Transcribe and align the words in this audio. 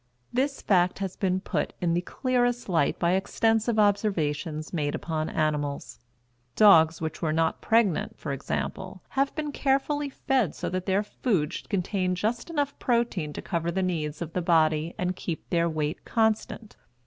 This 0.33 0.63
fact 0.63 0.97
has 0.97 1.15
been 1.15 1.41
put 1.41 1.73
in 1.79 1.93
the 1.93 2.01
clearest 2.01 2.67
light 2.67 2.97
by 2.97 3.11
extensive 3.11 3.77
observations 3.77 4.73
made 4.73 4.95
upon 4.95 5.29
animals. 5.29 5.99
Dogs 6.55 6.99
which 7.01 7.21
were 7.21 7.31
not 7.31 7.61
pregnant, 7.61 8.17
for 8.17 8.31
example, 8.33 9.03
have 9.09 9.35
been 9.35 9.51
carefully 9.51 10.09
fed 10.09 10.55
so 10.55 10.69
that 10.71 10.87
their 10.87 11.03
food 11.03 11.53
should 11.53 11.69
contain 11.69 12.15
just 12.15 12.49
enough 12.49 12.79
protein 12.79 13.31
to 13.33 13.43
cover 13.43 13.69
the 13.69 13.83
needs 13.83 14.23
of 14.23 14.33
the 14.33 14.41
body 14.41 14.95
and 14.97 15.15
keep 15.15 15.47
their 15.51 15.69
weight 15.69 16.03
constant. 16.03 16.77